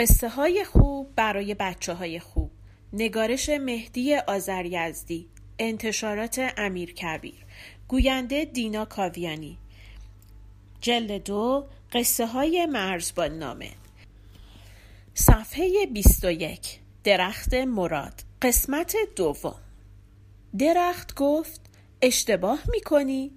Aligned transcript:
قصه 0.00 0.28
های 0.28 0.64
خوب 0.64 1.14
برای 1.16 1.54
بچه 1.54 1.94
های 1.94 2.20
خوب. 2.20 2.50
نگارش 2.92 3.48
مهدی 3.48 4.14
آزریزدی 4.14 5.28
انتشارات 5.58 6.52
امیر 6.56 6.94
کبیر. 6.94 7.46
گوینده 7.88 8.44
دینا 8.44 8.84
کاویانی. 8.84 9.58
جلد 10.80 11.24
دو 11.24 11.66
قصه 11.92 12.26
های 12.26 12.66
مرزبان 12.66 13.38
نامه 13.38 13.70
صفحه 15.14 15.86
21 15.86 16.80
درخت 17.04 17.54
مراد. 17.54 18.22
قسمت 18.42 18.96
دوم. 19.16 19.60
درخت 20.58 21.14
گفت 21.14 21.60
اشتباه 22.02 22.60
می‌کنی؟ 22.70 23.30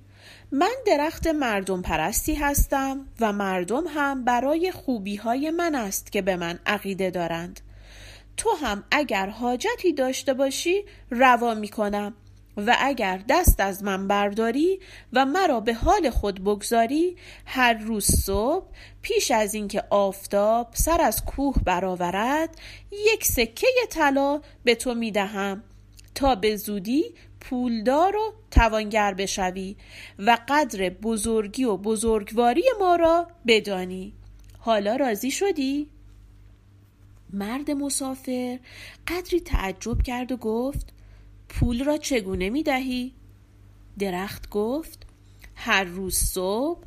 من 0.55 0.75
درخت 0.85 1.27
مردم 1.27 1.81
پرستی 1.81 2.35
هستم 2.35 3.07
و 3.20 3.34
مردم 3.34 3.84
هم 3.88 4.23
برای 4.23 4.71
خوبی 4.71 5.16
های 5.16 5.52
من 5.52 5.76
است 5.76 6.12
که 6.12 6.21
به 6.21 6.35
من 6.35 6.59
عقیده 6.66 7.09
دارند. 7.09 7.59
تو 8.38 8.49
هم 8.62 8.84
اگر 8.91 9.29
حاجتی 9.29 9.93
داشته 9.93 10.34
باشی 10.34 10.84
روا 11.09 11.53
می 11.53 11.67
کنم 11.67 12.13
و 12.57 12.77
اگر 12.79 13.21
دست 13.29 13.59
از 13.59 13.84
من 13.84 14.07
برداری 14.07 14.79
و 15.13 15.26
مرا 15.26 15.59
به 15.59 15.73
حال 15.73 16.09
خود 16.09 16.43
بگذاری 16.43 17.15
هر 17.45 17.73
روز 17.73 18.05
صبح 18.05 18.65
پیش 19.01 19.31
از 19.31 19.54
اینکه 19.54 19.84
آفتاب 19.90 20.70
سر 20.73 21.01
از 21.01 21.26
کوه 21.26 21.55
برآورد 21.65 22.57
یک 22.91 23.26
سکه 23.26 23.67
طلا 23.90 24.41
به 24.63 24.76
تو 24.76 24.93
می 24.93 25.12
دهم 25.12 25.63
تا 26.15 26.35
به 26.35 26.55
زودی 26.55 27.04
پولدار 27.44 28.16
و 28.16 28.34
توانگر 28.52 29.13
بشوی 29.13 29.76
و 30.20 30.38
قدر 30.48 30.90
بزرگی 30.90 31.63
و 31.63 31.77
بزرگواری 31.77 32.63
ما 32.80 32.96
را 32.96 33.27
بدانی 33.48 34.13
حالا 34.60 34.96
راضی 34.96 35.32
شدی؟ 35.32 35.90
مرد 37.34 37.71
مسافر 37.71 38.60
قدری 39.08 39.40
تعجب 39.40 40.02
کرد 40.02 40.32
و 40.32 40.38
گفت 40.38 40.94
پول 41.49 41.84
را 41.84 41.98
چگونه 41.98 42.49
می 42.49 42.64
دهی؟ 42.64 43.14
درخت 43.99 44.49
گفت 44.49 45.08
هر 45.55 45.84
روز 45.84 46.18
صبح 46.18 46.84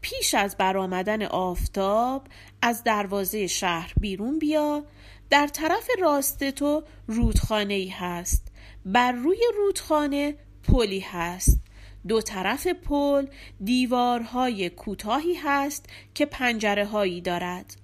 پیش 0.00 0.34
از 0.34 0.56
برآمدن 0.56 1.22
آفتاب 1.22 2.26
از 2.62 2.84
دروازه 2.84 3.46
شهر 3.46 3.92
بیرون 4.00 4.38
بیا 4.38 4.84
در 5.30 5.46
طرف 5.46 5.88
راست 6.00 6.50
تو 6.50 6.82
رودخانه 7.06 7.74
ای 7.74 7.88
هست 7.88 8.49
بر 8.86 9.12
روی 9.12 9.38
رودخانه 9.56 10.34
پلی 10.68 11.00
هست. 11.00 11.60
دو 12.08 12.20
طرف 12.20 12.66
پل 12.66 13.26
دیوارهای 13.64 14.70
کوتاهی 14.70 15.34
هست 15.34 15.86
که 16.14 16.26
پنجره 16.26 16.84
هایی 16.84 17.20
دارد. 17.20 17.76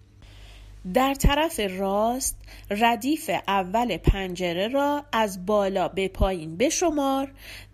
در 0.94 1.14
طرف 1.14 1.60
راست 1.78 2.36
ردیف 2.70 3.30
اول 3.48 3.96
پنجره 3.96 4.68
را 4.68 5.04
از 5.12 5.46
بالا 5.46 5.88
به 5.88 6.08
پایین 6.08 6.56
بشمار. 6.56 7.32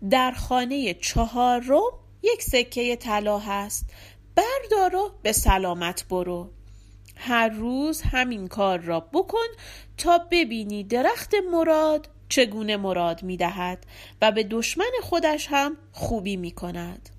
در 0.09 0.31
خانه 0.31 0.93
چهارم 0.93 1.91
یک 2.23 2.41
سکه 2.41 2.95
طلا 2.95 3.39
هست. 3.39 3.89
بردار 4.35 4.95
و 4.95 5.11
به 5.21 5.31
سلامت 5.31 6.05
برو. 6.09 6.49
هر 7.15 7.49
روز 7.49 8.01
همین 8.01 8.47
کار 8.47 8.79
را 8.79 8.99
بکن 8.99 9.47
تا 9.97 10.17
ببینی 10.31 10.83
درخت 10.83 11.35
مراد 11.51 12.09
چگونه 12.29 12.77
مراد 12.77 13.23
می 13.23 13.37
دهد 13.37 13.85
و 14.21 14.31
به 14.31 14.43
دشمن 14.43 14.91
خودش 15.01 15.47
هم 15.49 15.77
خوبی 15.91 16.37
می 16.37 16.51
کند 16.51 17.09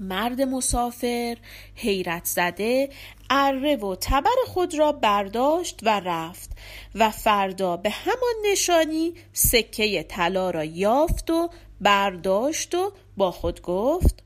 مرد 0.00 0.42
مسافر 0.42 1.36
حیرت 1.74 2.24
زده 2.24 2.88
اره 3.30 3.76
و 3.76 3.96
تبر 4.00 4.36
خود 4.46 4.78
را 4.78 4.92
برداشت 4.92 5.80
و 5.82 6.00
رفت 6.00 6.50
و 6.94 7.10
فردا 7.10 7.76
به 7.76 7.90
همان 7.90 8.34
نشانی 8.52 9.14
سکه 9.32 10.02
طلا 10.02 10.50
را 10.50 10.64
یافت 10.64 11.30
و 11.30 11.50
برداشت 11.80 12.74
و 12.74 12.92
با 13.16 13.30
خود 13.30 13.62
گفت 13.62 14.25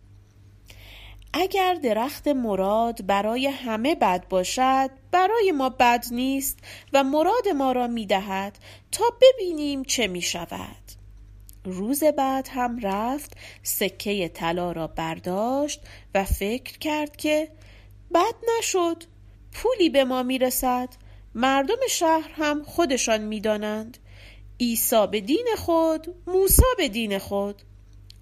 اگر 1.33 1.75
درخت 1.75 2.29
مراد 2.29 3.07
برای 3.07 3.47
همه 3.47 3.95
بد 3.95 4.29
باشد 4.29 4.91
برای 5.11 5.53
ما 5.53 5.69
بد 5.69 6.05
نیست 6.11 6.59
و 6.93 7.05
مراد 7.05 7.49
ما 7.57 7.73
را 7.73 7.87
می 7.87 8.07
دهد 8.07 8.59
تا 8.93 9.05
ببینیم 9.21 9.85
چه 9.85 10.07
می 10.07 10.23
شود 10.23 11.01
روز 11.65 12.05
بعد 12.05 12.49
هم 12.53 12.79
رفت 12.79 13.37
سکه 13.63 14.29
طلا 14.29 14.73
را 14.73 14.87
برداشت 14.87 15.81
و 16.15 16.25
فکر 16.25 16.79
کرد 16.79 17.17
که 17.17 17.49
بد 18.15 18.35
نشد 18.59 19.05
پولی 19.53 19.91
به 19.91 20.05
ما 20.05 20.23
می 20.23 20.39
رسد 20.39 20.89
مردم 21.35 21.79
شهر 21.91 22.31
هم 22.33 22.63
خودشان 22.65 23.21
می 23.21 23.41
دانند 23.41 23.99
عیسی 24.61 25.07
به 25.11 25.21
دین 25.21 25.47
خود 25.57 26.15
موسی 26.27 26.63
به 26.77 26.89
دین 26.89 27.19
خود. 27.19 27.63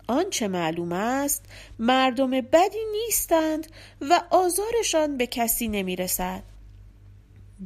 آنچه 0.09 0.49
معلوم 0.49 0.93
است 0.93 1.45
مردم 1.79 2.31
بدی 2.31 2.85
نیستند 2.93 3.67
و 4.01 4.23
آزارشان 4.31 5.17
به 5.17 5.27
کسی 5.27 5.69
نمی‌رسد. 5.69 6.43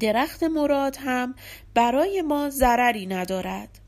درخت 0.00 0.42
مراد 0.42 0.96
هم 1.00 1.34
برای 1.74 2.22
ما 2.22 2.50
ضرری 2.50 3.06
ندارد. 3.06 3.78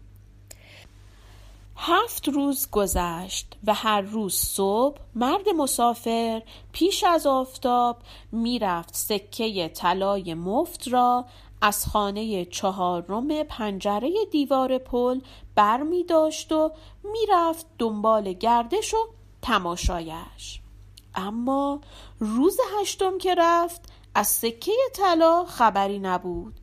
هفت 1.77 2.29
روز 2.29 2.71
گذشت 2.71 3.57
و 3.65 3.75
هر 3.75 4.01
روز 4.01 4.35
صبح 4.35 5.01
مرد 5.15 5.49
مسافر 5.49 6.43
پیش 6.73 7.05
از 7.05 7.27
آفتاب 7.27 7.99
می‌رفت 8.33 8.97
سکه 8.97 9.69
طلای 9.69 10.35
مفت 10.35 10.89
را 10.89 11.25
از 11.67 11.87
خانه 11.87 12.45
چهارم 12.45 13.43
پنجره 13.43 14.11
دیوار 14.31 14.79
پل 14.79 15.21
بر 15.55 15.83
می 15.83 16.05
داشت 16.05 16.53
و 16.53 16.73
می‌رفت 17.05 17.67
دنبال 17.79 18.33
گردش 18.33 18.95
و 18.95 18.97
تماشایش. 19.43 20.61
اما 21.15 21.81
روز 22.19 22.57
هشتم 22.81 23.19
که 23.19 23.35
رفت 23.39 23.81
از 24.15 24.27
سکه 24.27 24.73
طلا 24.95 25.45
خبری 25.45 25.99
نبود. 25.99 26.55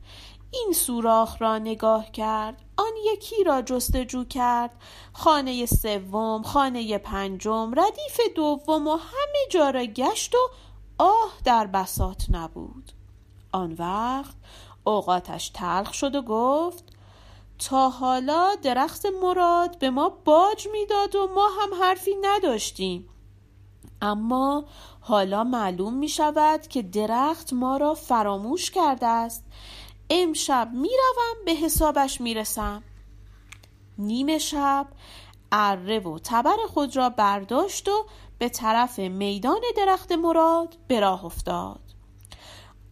این 0.50 0.72
سوراخ 0.72 1.42
را 1.42 1.58
نگاه 1.58 2.10
کرد 2.10 2.62
آن 2.76 2.92
یکی 3.12 3.44
را 3.44 3.62
جستجو 3.62 4.24
کرد. 4.24 4.70
خانه 5.12 5.66
سوم 5.66 6.42
خانه 6.42 6.98
پنجم 6.98 7.70
ردیف 7.76 8.20
دوم 8.36 8.86
و 8.86 8.96
همه 8.96 9.48
جا 9.50 9.70
را 9.70 9.84
گشت 9.84 10.34
و 10.34 10.38
آه 10.98 11.32
در 11.44 11.66
بسات 11.66 12.26
نبود. 12.30 12.92
آن 13.52 13.72
وقت 13.78 14.34
اوقاتش 14.84 15.48
تلخ 15.48 15.94
شد 15.94 16.14
و 16.14 16.22
گفت 16.22 16.84
تا 17.68 17.88
حالا 17.88 18.54
درخت 18.62 19.06
مراد 19.22 19.78
به 19.78 19.90
ما 19.90 20.08
باج 20.08 20.68
می‌داد 20.72 21.16
و 21.16 21.28
ما 21.34 21.48
هم 21.60 21.82
حرفی 21.82 22.14
نداشتیم. 22.22 23.08
اما 24.02 24.64
حالا 25.00 25.44
معلوم 25.44 25.94
می 25.94 26.08
شود 26.08 26.66
که 26.66 26.82
درخت 26.82 27.52
ما 27.52 27.76
را 27.76 27.94
فراموش 27.94 28.70
کرده 28.70 29.06
است. 29.06 29.44
امشب 30.10 30.68
می‌روم 30.72 31.44
به 31.46 31.52
حسابش 31.52 32.20
می‌رسم. 32.20 32.82
نیمه 33.98 34.38
شب 34.38 34.86
اره 35.52 35.98
و 35.98 36.18
تبر 36.18 36.56
خود 36.68 36.96
را 36.96 37.08
برداشت 37.08 37.88
و 37.88 38.06
به 38.38 38.48
طرف 38.48 38.98
میدان 38.98 39.60
درخت 39.76 40.12
مراد 40.12 40.76
به 40.88 41.00
راه 41.00 41.24
افتاد. 41.24 41.80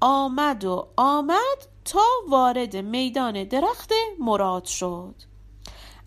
آمد 0.00 0.64
و 0.64 0.88
آمد 0.96 1.66
تا 1.90 2.06
وارد 2.28 2.76
میدان 2.76 3.44
درخت 3.44 3.92
مراد 4.20 4.64
شد. 4.64 5.14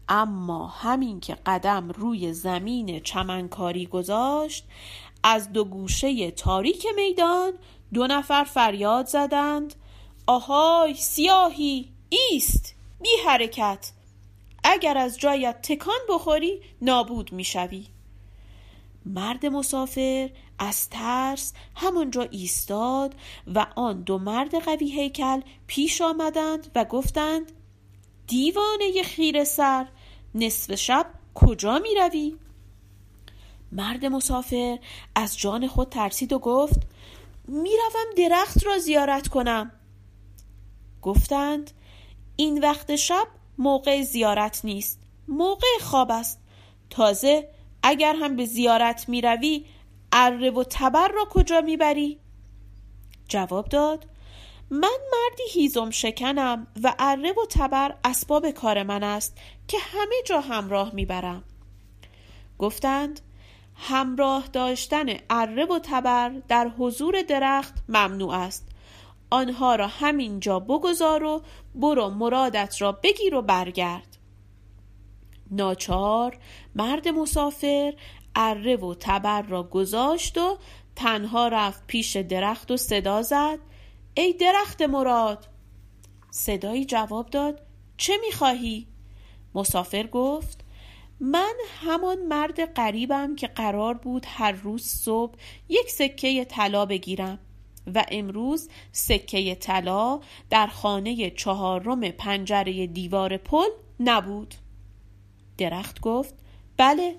اما 0.09 0.68
همین 0.68 1.19
که 1.19 1.38
قدم 1.45 1.89
روی 1.89 2.33
زمین 2.33 3.00
چمنکاری 3.00 3.85
گذاشت 3.85 4.65
از 5.24 5.53
دو 5.53 5.63
گوشه 5.63 6.31
تاریک 6.31 6.88
میدان 6.95 7.53
دو 7.94 8.07
نفر 8.07 8.44
فریاد 8.44 9.06
زدند. 9.06 9.75
آهای 10.27 10.94
سیاهی 10.94 11.89
ایست 12.09 12.75
بی 13.01 13.09
حرکت. 13.25 13.91
اگر 14.63 14.97
از 14.97 15.19
جایت 15.19 15.62
تکان 15.62 16.00
بخوری 16.09 16.62
نابود 16.81 17.33
می‌شوی. 17.33 17.88
مرد 19.05 19.45
مسافر 19.45 20.29
از 20.59 20.89
ترس 20.89 21.53
همانجا 21.75 22.21
ایستاد 22.21 23.15
و 23.55 23.67
آن 23.75 24.01
دو 24.01 24.17
مرد 24.17 24.55
قوی 24.55 24.91
هیکل 24.91 25.41
پیش 25.67 26.01
آمدند 26.01 26.71
و 26.75 26.85
گفتند 26.85 27.51
دیوانه 28.27 29.03
خیر 29.03 29.44
سر 29.44 29.88
نصف 30.35 30.75
شب 30.75 31.05
کجا 31.33 31.79
می 31.79 31.95
روی؟ 31.95 32.35
مرد 33.71 34.05
مسافر 34.05 34.79
از 35.15 35.38
جان 35.38 35.67
خود 35.67 35.89
ترسید 35.89 36.33
و 36.33 36.39
گفت 36.39 36.81
می‌روم 37.47 38.15
درخت 38.17 38.65
را 38.65 38.77
زیارت 38.77 39.27
کنم 39.27 39.71
گفتند 41.01 41.71
این 42.35 42.61
وقت 42.61 42.95
شب 42.95 43.27
موقع 43.57 44.01
زیارت 44.01 44.65
نیست 44.65 45.00
موقع 45.27 45.67
خواب 45.81 46.11
است 46.11 46.39
تازه 46.89 47.50
اگر 47.83 48.15
هم 48.15 48.35
به 48.35 48.45
زیارت 48.45 49.09
می 49.09 49.21
روی 49.21 49.65
اره 50.12 50.51
و 50.51 50.63
تبر 50.63 51.07
را 51.07 51.25
کجا 51.30 51.62
می 51.62 51.77
بری؟ 51.77 52.19
جواب 53.27 53.69
داد 53.69 54.06
من 54.69 54.97
مردی 55.12 55.44
هیزم 55.51 55.89
شکنم 55.89 56.68
و 56.83 56.95
اره 57.00 57.31
و 57.31 57.45
تبر 57.50 57.95
اسباب 58.03 58.51
کار 58.51 58.83
من 58.83 59.03
است 59.03 59.38
که 59.68 59.77
همه 59.81 60.15
جا 60.25 60.41
همراه 60.41 60.95
می‌برم. 60.95 61.44
گفتند 62.59 63.21
همراه 63.75 64.47
داشتن 64.47 65.06
اره 65.29 65.65
و 65.65 65.79
تبر 65.83 66.29
در 66.47 66.68
حضور 66.68 67.21
درخت 67.21 67.74
ممنوع 67.89 68.33
است. 68.33 68.68
آنها 69.29 69.75
را 69.75 69.88
همینجا 69.88 70.59
بگذار 70.59 71.24
و 71.24 71.41
برو 71.75 72.09
مرادت 72.09 72.81
را 72.81 72.91
بگیر 72.91 73.36
و 73.36 73.41
برگرد. 73.41 74.18
ناچار 75.51 76.38
مرد 76.75 77.07
مسافر 77.07 77.94
اره 78.36 78.75
و 78.75 78.95
تبر 79.00 79.42
را 79.42 79.63
گذاشت 79.63 80.38
و 80.38 80.57
تنها 80.95 81.48
رفت 81.48 81.88
پیش 81.88 82.16
درخت 82.16 82.72
و 82.72 82.78
صدا 82.78 83.22
زد. 83.22 83.60
ای 84.13 84.34
درخت 84.34 84.81
مراد! 84.81 85.48
صدایی 86.31 86.86
جواب 86.86 87.30
داد. 87.30 87.62
چه 87.98 88.13
می‌خواهی؟ 88.25 88.88
مسافر 89.56 90.07
گفت. 90.07 90.63
من 91.19 91.54
همان 91.81 92.25
مرد 92.25 92.74
قریبم 92.74 93.36
که 93.36 93.48
قرار 93.48 93.94
بود 93.94 94.25
هر 94.30 94.51
روز 94.51 94.88
صبح 94.88 95.38
یک 95.69 95.92
سکه 95.92 96.46
طلا 96.46 96.86
بگیرم 96.86 97.39
و 97.96 98.06
امروز 98.12 98.69
سکه 98.92 99.56
طلا 99.56 100.19
در 100.50 100.68
خانه 100.68 101.30
چهارم 101.30 102.12
پنجره 102.12 102.88
دیوار 102.88 103.38
پل 103.38 103.68
نبود. 104.00 104.56
درخت 105.63 106.01
گفت 106.01 106.33
بله. 106.77 107.15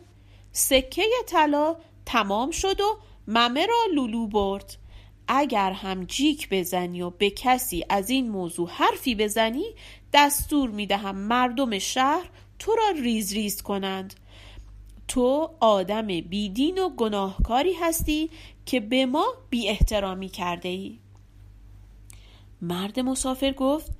سکه 0.52 1.02
طلا 1.26 1.76
تمام 2.06 2.50
شد 2.50 2.80
و 2.80 2.98
ممه 3.28 3.66
را 3.66 3.76
لولو 3.94 4.26
برد. 4.26 4.76
اگر 5.28 5.72
هم 5.72 6.04
جیک 6.04 6.48
بزنی 6.50 7.02
و 7.02 7.10
به 7.10 7.30
کسی 7.30 7.84
از 7.88 8.10
این 8.10 8.28
موضوع 8.28 8.68
حرفی 8.68 9.14
بزنی 9.14 9.64
دستور 10.12 10.70
می‌دهم 10.70 11.16
مردم 11.16 11.78
شهر 11.78 12.30
تو 12.58 12.74
را 12.74 13.00
ریز 13.02 13.32
ریز 13.32 13.62
کنند. 13.62 14.14
تو 15.08 15.50
آدم 15.60 16.06
بیدین 16.06 16.78
و 16.78 16.88
گناهکاری 16.88 17.72
هستی 17.72 18.30
که 18.66 18.80
به 18.80 19.06
ما 19.06 19.26
بی 19.50 19.68
احترامی 19.68 20.28
کرده 20.28 20.68
ای. 20.68 20.98
مرد 22.62 23.00
مسافر 23.00 23.52
گفت 23.52 23.92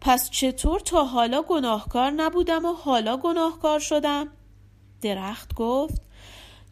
پس 0.00 0.30
چطور 0.30 0.80
تا 0.80 1.04
حالا 1.04 1.42
گناهکار 1.42 2.10
نبودم 2.10 2.64
و 2.64 2.72
حالا 2.72 3.16
گناهکار 3.16 3.78
شدم؟ 3.78 4.28
درخت 5.02 5.54
گفت 5.54 6.02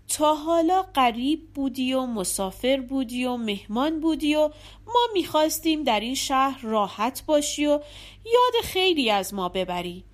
تا 0.09 0.35
حالا 0.35 0.83
قریب 0.83 1.53
بودی 1.55 1.95
و 1.95 2.07
مسافر 2.07 2.81
بودی 2.81 3.25
و 3.25 3.37
مهمان 3.37 4.01
بودی 4.01 4.35
و 4.35 4.51
ما 4.87 5.01
می‌خواستیم 5.13 5.83
در 5.83 6.01
این 6.01 6.15
شهر 6.15 6.61
راحت 6.63 7.23
باشی 7.27 7.67
و 7.67 7.81
یاد 8.25 8.65
خیلی 8.65 9.11
از 9.11 9.35
ما 9.35 9.49
ببری 9.49 10.05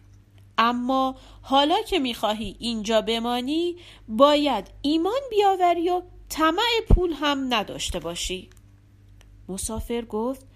اما 0.59 1.17
حالا 1.43 1.83
که 1.83 1.99
می‌خواهی 1.99 2.57
اینجا 2.59 3.01
بمانی 3.01 3.77
باید 4.09 4.71
ایمان 4.83 5.21
بیاوری 5.31 5.89
و 5.89 6.03
طمع 6.29 6.81
پول 6.89 7.13
هم 7.13 7.55
نداشته 7.55 7.99
باشی 7.99 8.51
مسافر 9.49 10.03
گفت 10.03 10.47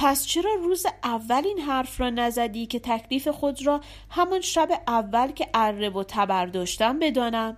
پس 0.00 0.26
چرا 0.26 0.54
روز 0.54 0.86
اول 1.04 1.42
این 1.44 1.58
حرف 1.58 2.00
را 2.00 2.10
نزدی 2.10 2.66
که 2.66 2.78
تکلیف 2.78 3.28
خود 3.28 3.66
را 3.66 3.80
همان 4.10 4.40
شب 4.40 4.68
اول 4.86 5.30
که 5.32 5.48
عرب 5.54 5.96
و 5.96 6.04
تبر 6.04 6.46
داشتم 6.46 6.98
بدانم؟ 6.98 7.56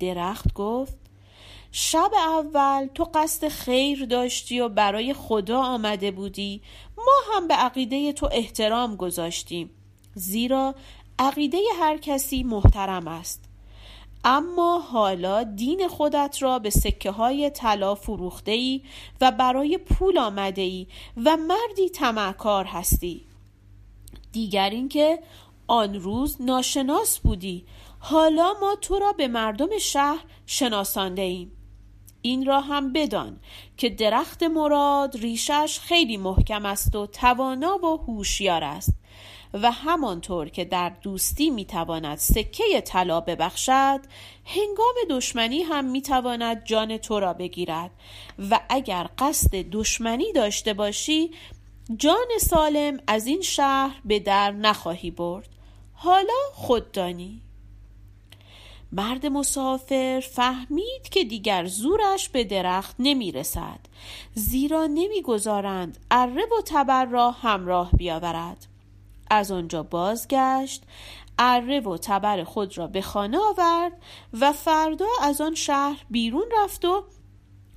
درخت 0.00 0.54
گفت 0.54 0.98
شب 1.72 2.10
اول 2.14 2.86
تو 2.94 3.04
قصد 3.14 3.48
خیر 3.48 4.04
داشتی 4.04 4.60
و 4.60 4.68
برای 4.68 5.14
خدا 5.14 5.62
آمده 5.62 6.10
بودی. 6.10 6.62
ما 6.96 7.34
هم 7.34 7.48
به 7.48 7.54
عقیده 7.54 8.12
تو 8.12 8.28
احترام 8.32 8.96
گذاشتیم. 8.96 9.70
زیرا 10.14 10.74
عقیده 11.18 11.58
هر 11.80 11.96
کسی 11.96 12.42
محترم 12.42 13.08
است. 13.08 13.49
اما 14.24 14.78
حالا 14.78 15.42
دین 15.42 15.88
خودت 15.88 16.36
را 16.40 16.58
به 16.58 16.70
سکه 16.70 17.10
های 17.10 17.50
طلا 17.50 17.94
فروخته 17.94 18.52
ای 18.52 18.82
و 19.20 19.32
برای 19.32 19.78
پول 19.78 20.18
آمده 20.18 20.62
ای 20.62 20.86
و 21.24 21.36
مردی 21.36 21.88
تمعکار 21.94 22.64
هستی. 22.64 23.26
دیگر 24.32 24.70
اینکه 24.70 25.18
آن 25.66 25.94
روز 25.94 26.36
ناشناس 26.42 27.18
بودی. 27.18 27.64
حالا 27.98 28.54
ما 28.60 28.76
تو 28.80 28.98
را 28.98 29.12
به 29.12 29.28
مردم 29.28 29.78
شهر 29.78 30.24
شناسانده 30.46 31.22
ایم. 31.22 31.52
این 32.22 32.46
را 32.46 32.60
هم 32.60 32.92
بدان 32.92 33.40
که 33.76 33.88
درخت 33.88 34.42
مراد 34.42 35.16
ریشش 35.16 35.78
خیلی 35.82 36.16
محکم 36.16 36.66
است 36.66 36.96
و 36.96 37.06
توانا 37.06 37.78
و 37.84 37.96
هوشیار 37.96 38.64
است. 38.64 38.94
و 39.54 39.70
همانطور 39.72 40.48
که 40.48 40.64
در 40.64 40.88
دوستی 40.88 41.50
می‌تواند 41.50 42.18
سکه 42.18 42.80
طلا 42.80 43.20
ببخشد 43.20 44.00
هنگام 44.44 44.94
دشمنی 45.10 45.62
هم 45.62 45.84
می‌تواند 45.84 46.64
جان 46.64 46.96
تو 46.96 47.20
را 47.20 47.32
بگیرد. 47.32 47.90
و 48.50 48.60
اگر 48.68 49.08
قصد 49.18 49.56
دشمنی 49.72 50.32
داشته 50.32 50.74
باشی 50.74 51.30
جان 51.96 52.28
سالم 52.40 53.00
از 53.06 53.26
این 53.26 53.42
شهر 53.42 54.00
به 54.04 54.20
در 54.20 54.50
نخواهی 54.50 55.10
برد. 55.10 55.48
حالا 55.94 56.38
خود 56.52 56.92
دانی. 56.92 57.40
مرد 58.92 59.26
مسافر 59.26 60.22
فهمید 60.32 61.08
که 61.10 61.24
دیگر 61.24 61.66
زورش 61.66 62.28
به 62.28 62.44
درخت 62.44 62.96
نمی 62.98 63.32
رسد 63.32 63.80
زیرا 64.34 64.86
نمی‌گذارند 64.86 65.98
عرب 66.10 66.52
و 66.58 66.62
تبر 66.66 67.04
را 67.04 67.30
همراه 67.30 67.90
بیاورد. 67.90 68.66
از 69.30 69.50
آنجا 69.50 69.82
بازگشت 69.82 70.82
اره 71.38 71.80
و 71.80 71.96
تبر 71.96 72.44
خود 72.44 72.78
را 72.78 72.86
به 72.86 73.02
خانه 73.02 73.38
آورد 73.38 73.92
و 74.32 74.52
فردا 74.52 75.06
از 75.22 75.40
آن 75.40 75.54
شهر 75.54 76.04
بیرون 76.10 76.44
رفت 76.62 76.84
و 76.84 77.04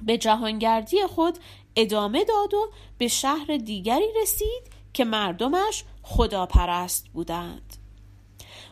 به 0.04 0.18
جهانگردی 0.18 1.08
خود 1.08 1.38
ادامه 1.76 2.24
داد 2.24 2.54
و 2.54 2.72
به 2.98 3.08
شهر 3.08 3.58
دیگری 3.58 4.08
رسید 4.22 4.64
که 4.94 5.06
مردمش 5.06 5.83
خداپرست 6.04 7.07
بودند. 7.14 7.78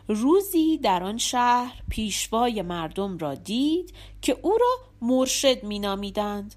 روزی 0.08 0.78
در 0.78 1.02
آن 1.04 1.18
شهر 1.18 1.82
پیشوای 1.88 2.62
مردم 2.62 3.18
را 3.18 3.34
دید 3.34 3.94
که 4.22 4.38
او 4.42 4.58
را 4.60 4.76
مرشد 5.02 5.64
مینامیدند. 5.64 6.54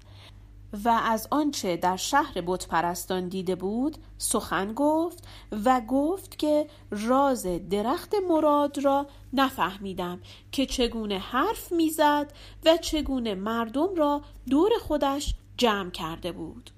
و 0.84 0.88
از 0.88 1.28
آنچه 1.30 1.76
در 1.76 1.96
شهر 1.96 2.40
بتپرستان 2.46 3.28
دیده 3.28 3.54
بود 3.54 3.96
سخن 4.18 4.72
گفت 4.72 5.24
و 5.64 5.80
گفت 5.88 6.38
که 6.38 6.66
راز 6.90 7.46
درخت 7.70 8.14
مراد 8.28 8.78
را 8.78 9.06
نفهمیدم 9.32 10.20
که 10.52 10.66
چگونه 10.66 11.18
حرف 11.18 11.72
می‌زد 11.72 12.32
و 12.64 12.76
چگونه 12.76 13.34
مردم 13.34 13.94
را 13.94 14.22
دور 14.50 14.70
خودش 14.82 15.34
جمع 15.56 15.90
کرده 15.90 16.32
بود. 16.32 16.70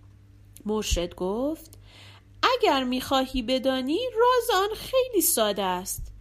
مرشد 0.67 1.15
گفت 1.15 1.79
اگر 2.43 2.85
می‌خواهی 2.85 3.43
بدانی 3.43 3.99
راز 4.21 4.61
آن 4.63 4.77
خیلی 4.77 5.21
ساده 5.21 5.63
است. 5.63 6.13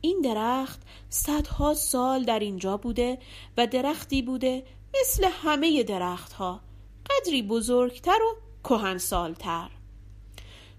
این 0.00 0.20
درخت 0.20 0.80
صدها 1.08 1.74
سال 1.74 2.24
در 2.24 2.38
اینجا 2.38 2.76
بوده 2.76 3.18
و 3.56 3.66
درختی 3.66 4.22
بوده 4.22 4.64
مثل 5.00 5.28
همه 5.42 5.82
درختها. 5.82 6.65
قدری 7.10 7.42
بزرگتر 7.42 8.18
و 8.22 8.36
کهنسالتر. 8.64 9.70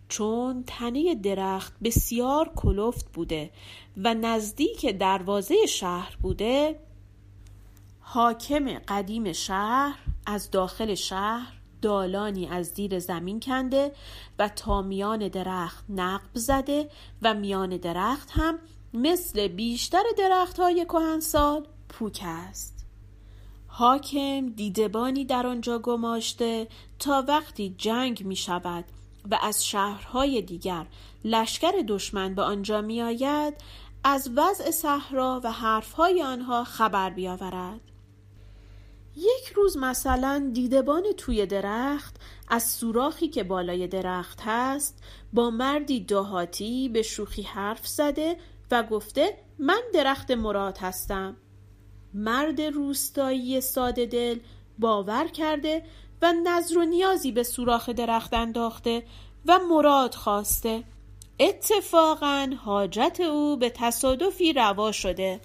چون 0.10 0.63
تنه 0.67 1.15
درخت 1.15 1.74
بسیار 1.84 2.51
کلفت 2.55 3.12
بوده 3.13 3.51
و 3.98 4.13
نزدیک 4.13 4.86
دروازه 4.86 5.65
شهر 5.65 6.17
بوده 6.22 6.79
حاکم 8.00 8.79
قدیم 8.79 9.34
شهر 9.34 10.00
از 10.25 10.51
داخل 10.51 10.96
شهر 10.96 11.53
دالانی 11.81 12.48
از 12.48 12.65
زیر 12.67 13.00
زمین 13.00 13.39
کنده 13.39 13.91
و 14.39 14.50
تا 14.50 14.81
میان 14.81 15.27
درخت 15.27 15.86
نقب 15.89 16.29
زده 16.34 16.89
و 17.22 17.34
میان 17.34 17.77
درخت 17.77 18.29
هم 18.31 18.60
مثل 18.93 19.48
بیشتر 19.48 20.03
درخت 20.17 20.60
های 20.60 20.86
کهنسال 20.86 21.67
پوک 21.89 22.22
است. 22.24 22.76
حاکم 23.79 24.50
دیدبانی 24.50 25.25
در 25.25 25.48
آنجا 25.48 25.79
گماشته 25.79 26.67
تا 27.00 27.24
وقتی 27.27 27.75
جنگ 27.77 28.25
می 28.25 28.36
شود 28.36 28.86
و 29.31 29.39
از 29.41 29.65
شهرهای 29.65 30.41
دیگر 30.41 30.86
لشکر 31.25 31.72
دشمن 31.88 32.36
به 32.36 32.41
آنجا 32.41 32.81
می 32.81 33.01
آید 33.01 33.53
از 34.03 34.29
وضع 34.36 34.72
صحرا 34.72 35.41
و 35.43 35.51
حرفهای 35.51 36.24
آنها 36.24 36.63
خبر 36.63 37.10
بیاورد. 37.10 37.79
یک 39.15 39.48
روز 39.55 39.77
مثلا 39.77 40.51
دیدبان 40.53 41.03
توی 41.17 41.46
درخت 41.46 42.15
از 42.48 42.63
سوراخی 42.63 43.27
که 43.27 43.43
بالای 43.43 43.88
درخت 43.88 44.41
هست 44.46 45.03
با 45.34 45.50
مردی 45.50 46.00
دهاتی 46.00 46.89
به 46.89 47.01
شوخی 47.01 47.41
حرف 47.41 47.88
زده 47.88 48.38
و 48.72 48.84
گفته 48.84 49.38
من 49.60 49.81
درخت 49.93 50.31
مراد 50.31 50.77
هستم. 50.77 51.38
مرد 52.18 52.62
روستایی 52.62 53.62
ساده 53.62 54.06
دل 54.06 54.40
باور 54.80 55.28
کرده 55.28 55.84
و 56.22 56.34
نظر 56.44 56.78
و 56.78 56.86
نیازی 56.86 57.32
به 57.32 57.44
سوراخ 57.44 57.90
درخت 57.90 58.34
انداخته 58.34 59.04
و 59.46 59.60
مراد 59.70 60.16
خواسته. 60.16 60.84
اتفاقا 61.40 62.50
حاجت 62.66 63.20
او 63.20 63.58
به 63.58 63.70
تصادفی 63.70 64.54
روا 64.54 64.92
شده. 64.92 65.40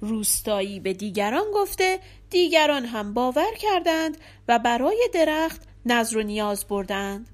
روستایی 0.00 0.80
به 0.80 0.92
دیگران 0.92 1.44
گفته 1.54 2.00
دیگران 2.30 2.84
هم 2.84 3.14
باور 3.14 3.54
کردند 3.58 4.16
و 4.48 4.58
برای 4.58 5.08
درخت 5.14 5.62
نظر 5.86 6.18
و 6.18 6.22
نیاز 6.22 6.64
بردند. 6.68 7.28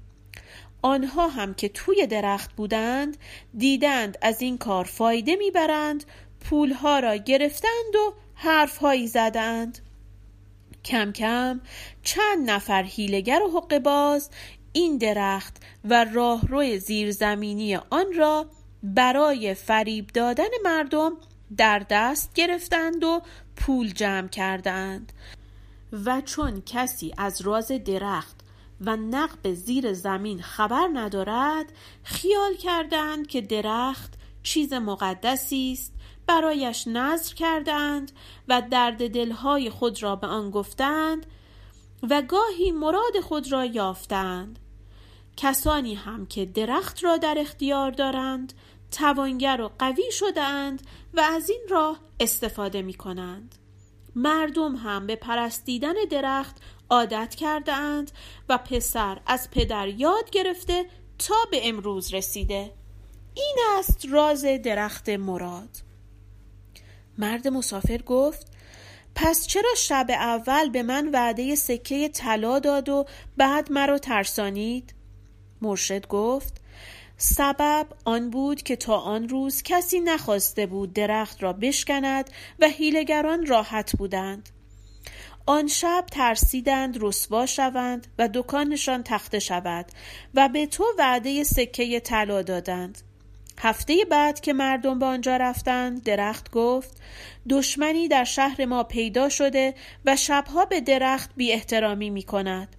آنها 0.81 1.27
هم 1.27 1.53
که 1.53 1.69
توی 1.69 2.07
درخت 2.07 2.53
بودند 2.53 3.17
دیدند 3.57 4.17
از 4.21 4.41
این 4.41 4.57
کار 4.57 4.85
فایده 4.85 5.35
می‌برند 5.35 6.03
پولها 6.49 6.99
را 6.99 7.15
گرفتند 7.15 7.95
و 7.95 8.13
حرفهایی 8.43 9.07
زدند. 9.07 9.79
کم 10.85 11.11
کم 11.11 11.61
چند 12.03 12.49
نفر 12.49 12.83
هیلگر 12.83 13.41
و 13.41 13.59
حق 13.59 13.77
باز 13.77 14.29
این 14.73 14.97
درخت 14.97 15.57
و 15.83 16.05
راهرو 16.13 16.77
زیرزمینی 16.77 17.75
آن 17.75 18.05
را 18.17 18.45
برای 18.83 19.53
فریب 19.53 20.07
دادن 20.07 20.49
مردم 20.63 21.11
در 21.57 21.85
دست 21.89 22.33
گرفتند 22.33 23.03
و 23.03 23.21
پول 23.55 23.91
جمع 23.91 24.27
کردند. 24.27 25.13
و 26.05 26.21
چون 26.21 26.63
کسی 26.65 27.13
از 27.17 27.41
راز 27.41 27.71
درخت 27.85 28.39
و 28.81 28.95
نقب 28.95 29.53
زیر 29.53 29.93
زمین 29.93 30.41
خبر 30.41 30.87
ندارد 30.93 31.65
خیال 32.03 32.55
کردند 32.55 33.27
که 33.27 33.41
درخت 33.41 34.13
چیز 34.43 34.73
مقدسی 34.73 35.77
است 35.79 35.93
برایش 36.27 36.87
نظر 36.87 37.33
کردند 37.33 38.11
و 38.47 38.61
درد 38.71 39.07
دلهای 39.07 39.69
خود 39.69 40.03
را 40.03 40.15
به 40.15 40.27
آن 40.27 40.51
گفتند 40.51 41.25
و 42.09 42.21
گاهی 42.21 42.71
مراد 42.71 43.19
خود 43.23 43.51
را 43.51 43.65
یافتند. 43.65 44.59
کسانی 45.37 45.95
هم 45.95 46.25
که 46.25 46.45
درخت 46.45 47.03
را 47.03 47.17
در 47.17 47.35
اختیار 47.37 47.91
دارند 47.91 48.53
توانگر 48.91 49.61
و 49.61 49.71
قوی 49.79 50.11
شدهاند 50.11 50.81
و 51.13 51.19
از 51.19 51.49
این 51.49 51.61
راه 51.69 51.99
استفاده 52.19 52.81
می 52.81 52.93
کنند 52.93 53.55
مردم 54.15 54.75
هم 54.75 55.07
به 55.07 55.15
پرستیدن 55.15 55.93
درخت 56.11 56.57
عادت 56.89 57.35
کرده 57.35 57.73
اند 57.73 58.11
و 58.49 58.57
پسر 58.57 59.21
از 59.25 59.51
پدر 59.51 59.87
یاد 59.87 60.29
گرفته 60.29 60.85
تا 61.19 61.35
به 61.51 61.69
امروز 61.69 62.13
رسیده. 62.13 62.73
این 63.33 63.57
است 63.77 64.05
راز 64.09 64.45
درخت 64.63 65.09
مراد. 65.09 65.69
مرد 67.17 67.47
مسافر 67.47 67.97
گفت 67.97 68.47
پس 69.15 69.47
چرا 69.47 69.75
شب 69.77 70.05
اول 70.09 70.69
به 70.69 70.83
من 70.83 71.11
وعده 71.11 71.55
سکه 71.55 72.09
طلا 72.09 72.59
داد 72.59 72.89
و 72.89 73.05
بعد 73.37 73.71
مرا 73.71 73.97
ترسانید؟ 73.97 74.93
مرشد 75.61 76.07
گفت 76.07 76.61
سبب 77.17 77.87
آن 78.05 78.29
بود 78.29 78.61
که 78.61 78.75
تا 78.75 78.97
آن 78.97 79.29
روز 79.29 79.63
کسی 79.63 79.99
نخواسته 79.99 80.65
بود 80.65 80.93
درخت 80.93 81.43
را 81.43 81.53
بشکند 81.53 82.29
و 82.59 82.67
هیلگران 82.67 83.45
راحت 83.45 83.95
بودند. 83.97 84.49
آن 85.45 85.67
شب 85.67 86.05
ترسیدند 86.11 86.97
رسوا 87.01 87.45
شوند 87.45 88.07
و 88.19 88.29
دکانشان 88.33 89.03
تخته 89.03 89.39
شود 89.39 89.85
و 90.33 90.49
به 90.49 90.65
تو 90.65 90.85
وعده 90.97 91.43
سکه 91.43 91.99
طلا 91.99 92.41
دادند. 92.41 93.01
هفته 93.59 94.05
بعد 94.11 94.39
که 94.39 94.53
مردم 94.53 94.99
به 94.99 95.05
آنجا 95.05 95.37
رفتند 95.37 96.03
درخت 96.03 96.51
گفت 96.51 97.01
دشمنی 97.49 98.07
در 98.07 98.23
شهر 98.23 98.65
ما 98.65 98.83
پیدا 98.83 99.29
شده 99.29 99.73
و 100.05 100.15
شبها 100.15 100.65
به 100.65 100.81
درخت 100.81 101.29
بی 101.35 101.51
احترامی 101.51 102.09
می 102.09 102.23
کند 102.23 102.75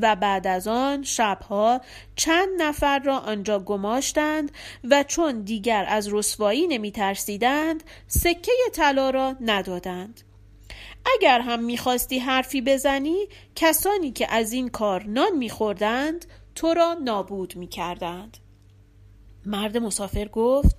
و 0.00 0.16
بعد 0.16 0.46
از 0.46 0.68
آن 0.68 1.02
شبها 1.02 1.80
چند 2.16 2.48
نفر 2.58 2.98
را 2.98 3.18
آنجا 3.18 3.58
گماشتند 3.58 4.52
و 4.90 5.02
چون 5.02 5.40
دیگر 5.40 5.84
از 5.88 6.14
رسوایی 6.14 6.66
نمی 6.66 6.90
ترسیدند 6.90 7.82
سکه 8.06 8.52
طلا 8.72 9.10
را 9.10 9.36
ندادند. 9.40 10.20
اگر 11.16 11.40
هم 11.40 11.64
می‌خواستی 11.64 12.18
حرفی 12.18 12.60
بزنی 12.60 13.28
کسانی 13.56 14.12
که 14.12 14.34
از 14.34 14.52
این 14.52 14.68
کار 14.68 15.04
نان 15.04 15.36
میخوردند 15.36 16.24
تو 16.54 16.74
را 16.74 16.94
نابود 17.04 17.56
می‌کردند. 17.56 18.36
مرد 19.48 19.76
مسافر 19.76 20.28
گفت 20.28 20.76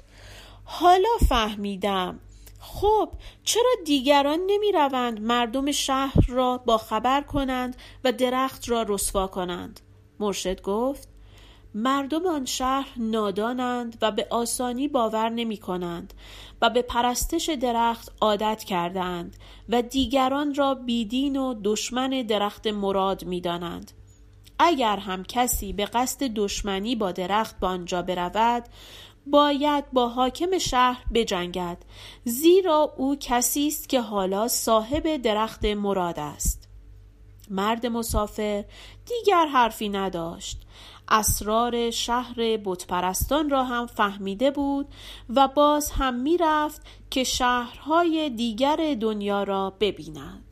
حالا 0.64 1.10
فهمیدم 1.30 2.20
خب 2.60 3.10
چرا 3.44 3.72
دیگران 3.86 4.40
نمی 4.48 4.72
روند 4.72 5.22
مردم 5.22 5.72
شهر 5.72 6.26
را 6.28 6.58
با 6.58 6.78
خبر 6.78 7.22
کنند 7.22 7.76
و 8.04 8.12
درخت 8.12 8.70
را 8.70 8.86
رسوا 8.88 9.28
کنند 9.28 9.80
مرشد 10.20 10.62
گفت 10.62 11.08
مردم 11.76 12.26
آن 12.26 12.46
شهر 12.46 12.90
نادانند 12.98 13.98
و 14.02 14.12
به 14.12 14.28
آسانی 14.30 14.88
باور 14.88 15.30
نمی 15.30 15.58
کنند 15.58 16.14
و 16.62 16.70
به 16.70 16.82
پرستش 16.82 17.50
درخت 17.50 18.12
عادت 18.22 18.64
کردند 18.64 19.36
و 19.70 19.82
دیگران 19.82 20.56
را 20.56 20.76
بیدین 20.76 21.38
و 21.38 21.56
دشمن 21.64 22.10
درخت 22.10 22.68
مراد 22.68 23.26
می 23.26 23.42
دانند. 23.42 23.92
اگر 24.60 24.98
هم 24.98 25.24
کسی 25.24 25.74
به 25.74 25.86
قصد 25.86 26.24
دشمنی 26.24 26.96
با 26.96 27.12
درخت 27.12 27.60
به 27.60 27.68
آنجا 27.68 28.02
برود 28.02 28.64
باید 29.28 29.92
با 29.92 30.10
حاکم 30.10 30.58
شهر 30.58 31.04
بجنگد 31.14 31.78
زیرا 32.24 32.94
او 32.98 33.16
کسی 33.20 33.68
است 33.68 33.90
که 33.90 34.02
حالا 34.02 34.48
صاحب 34.48 35.18
درخت 35.18 35.66
مراد 35.66 36.20
است. 36.20 36.70
مرد 37.50 37.86
مسافر 37.86 38.66
دیگر 39.06 39.46
حرفی 39.46 39.90
نداشت. 39.90 40.62
اسرار 41.10 41.92
شهر 41.92 42.58
بتپرستان 42.58 43.50
را 43.50 43.64
هم 43.64 43.88
فهمیده 43.88 44.52
بود 44.52 44.88
و 45.30 45.48
باز 45.48 45.92
هم 45.92 46.16
می‌رفت 46.16 46.82
که 47.10 47.24
شهرهای 47.24 48.30
دیگر 48.30 48.96
دنیا 49.02 49.44
را 49.44 49.74
ببیند. 49.80 50.49